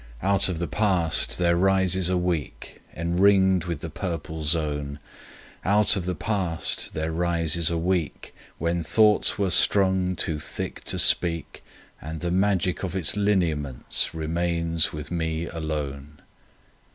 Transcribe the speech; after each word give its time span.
—Out 0.33 0.49
of 0.49 0.57
the 0.57 0.65
past 0.67 1.37
there 1.37 1.55
rises 1.55 2.09
a 2.09 2.17
week 2.17 2.81
Enringed 2.97 3.65
with 3.65 3.83
a 3.83 3.89
purple 3.91 4.41
zone. 4.41 4.97
Out 5.63 5.95
of 5.95 6.05
the 6.05 6.15
past 6.15 6.95
there 6.95 7.11
rises 7.11 7.69
a 7.69 7.77
week 7.77 8.33
When 8.57 8.81
thoughts 8.81 9.37
were 9.37 9.51
strung 9.51 10.15
too 10.15 10.39
thick 10.39 10.83
to 10.85 10.97
speak, 10.97 11.63
And 12.01 12.19
the 12.19 12.31
magic 12.31 12.81
of 12.81 12.95
its 12.95 13.15
lineaments 13.15 14.11
remains 14.15 14.91
with 14.91 15.11
me 15.11 15.45
alone. 15.45 16.19